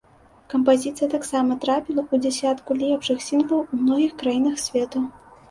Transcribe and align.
Кампазіцыя 0.51 1.09
таксама 1.15 1.57
трапіла 1.65 2.01
ў 2.11 2.15
дзясятку 2.25 2.79
лепшых 2.81 3.21
сінглаў 3.27 3.61
у 3.71 3.81
многіх 3.83 4.19
краінах 4.25 4.59
свету. 4.65 5.07